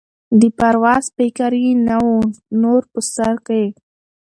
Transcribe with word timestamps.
د 0.39 0.41
پرواز 0.57 1.05
فکر 1.17 1.51
یې 1.63 1.71
نه 1.87 1.95
وو 2.03 2.17
نور 2.61 2.81
په 2.91 2.99
سر 3.13 3.33
کي 3.47 3.65